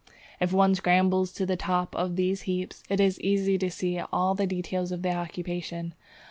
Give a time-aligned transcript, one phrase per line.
[0.39, 3.69] If one scrambles to the top of one of these heaps, it is easy to
[3.69, 5.93] see all the details of the occupation.